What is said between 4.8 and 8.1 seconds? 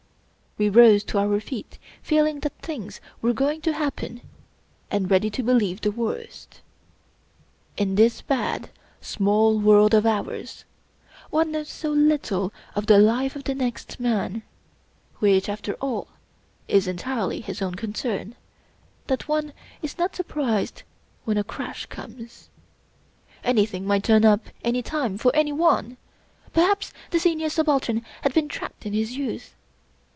and ready to believe the worst. In